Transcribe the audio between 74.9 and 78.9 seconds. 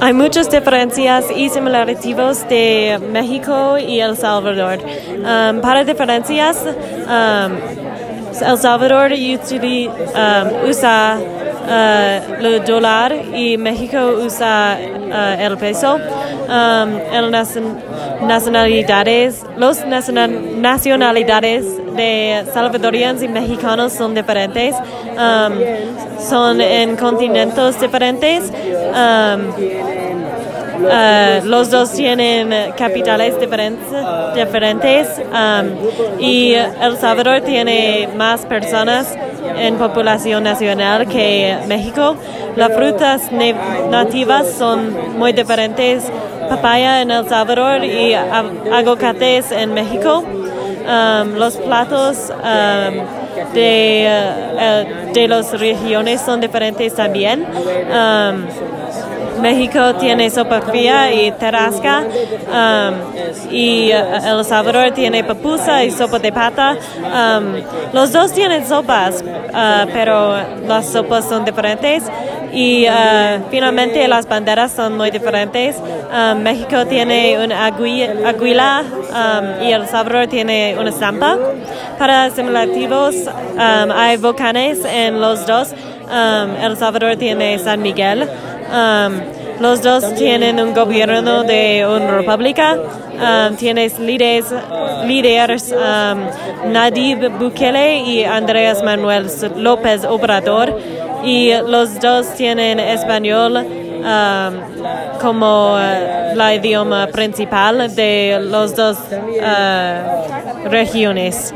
muy diferentes. Um, México tiene una agui- aguila